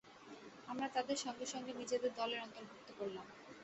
আমরা 0.67 0.87
তাদের 0.95 1.17
সঙ্গে 1.17 1.45
সঙ্গে 1.45 1.71
নিজেদের 1.73 2.11
দলের 2.15 2.39
অন্তর্ভুক্ত 2.41 2.89
করলাম। 2.99 3.25